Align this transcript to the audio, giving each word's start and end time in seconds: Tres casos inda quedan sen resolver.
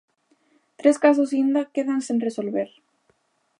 Tres 0.81 0.97
casos 1.03 1.31
inda 1.43 1.63
quedan 1.75 1.99
sen 2.07 2.17
resolver. 2.27 2.69